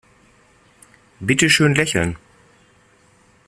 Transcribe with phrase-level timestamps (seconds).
[1.19, 2.17] Bitte schön lächeln.